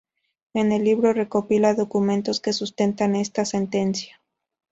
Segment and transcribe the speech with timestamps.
[0.55, 4.19] En el libro recopila documentos que sustentan esta sentencia.